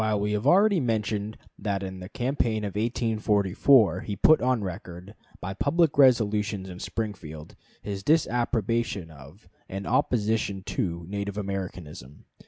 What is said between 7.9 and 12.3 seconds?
disapprobation of, and opposition to, Native Americanism.